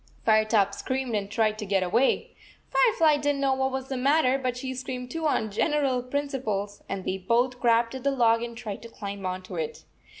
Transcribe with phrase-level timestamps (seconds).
[0.25, 2.35] Firetop screamed and tried to get away.
[2.71, 6.01] Firefly did n t know what was the matter, but she screamed too on general
[6.01, 9.83] principles, and they both grabbed at the log and tried to climb on to it.